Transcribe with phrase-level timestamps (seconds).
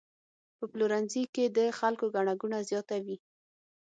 [0.57, 3.17] په پلورنځي کې د خلکو ګڼه ګوڼه زیاته وي.